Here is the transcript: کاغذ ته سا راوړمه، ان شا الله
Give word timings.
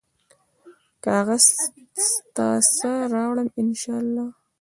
کاغذ 1.05 1.45
ته 2.35 2.47
سا 2.75 2.93
راوړمه، 3.13 3.53
ان 3.61 3.69
شا 3.81 3.95
الله 4.01 4.27